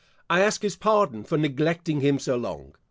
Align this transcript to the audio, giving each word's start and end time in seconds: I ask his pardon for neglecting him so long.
I 0.31 0.41
ask 0.41 0.63
his 0.63 0.75
pardon 0.75 1.23
for 1.25 1.37
neglecting 1.37 2.01
him 2.01 2.17
so 2.17 2.35
long. 2.35 2.73